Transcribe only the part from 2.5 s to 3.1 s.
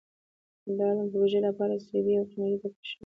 ټاکل شوي دي